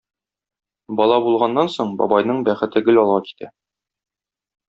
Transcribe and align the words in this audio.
Бала 0.99 1.19
булганнан 1.25 1.69
соң, 1.75 1.91
бабайның 2.01 2.41
бәхете 2.49 2.83
гел 2.89 3.01
алга 3.05 3.19
китә. 3.31 3.51